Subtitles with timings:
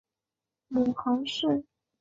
[0.67, 1.63] 母侯氏。